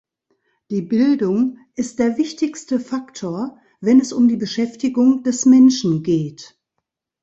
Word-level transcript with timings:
Die 0.71 0.81
Bildung 0.81 1.59
ist 1.75 1.99
der 1.99 2.17
wichtigste 2.17 2.79
Faktor, 2.79 3.59
wenn 3.81 3.99
es 3.99 4.11
um 4.11 4.27
die 4.27 4.35
Beschäftigung 4.35 5.21
des 5.21 5.45
Menschen 5.45 6.01
geht. 6.01 6.57